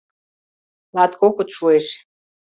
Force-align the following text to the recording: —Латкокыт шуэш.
—Латкокыт 0.95 1.49
шуэш. 1.57 1.85